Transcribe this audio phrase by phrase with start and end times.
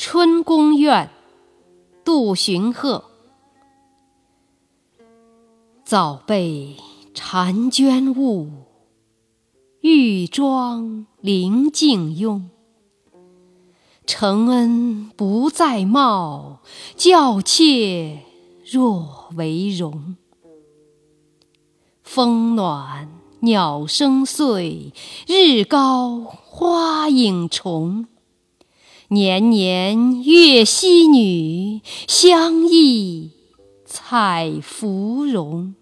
[0.00, 1.10] 春宫怨，
[2.04, 3.02] 杜荀鹤。
[5.84, 6.76] 早被
[7.12, 8.48] 婵娟误，
[9.80, 12.48] 玉妆临镜拥。
[14.06, 16.60] 承恩不再貌，
[16.94, 18.20] 教妾
[18.64, 20.14] 若为容。
[22.04, 23.08] 风暖
[23.40, 24.92] 鸟声碎，
[25.26, 28.06] 日高花影重。
[29.10, 33.30] 年年月溪女，相忆
[33.86, 35.74] 采芙蓉。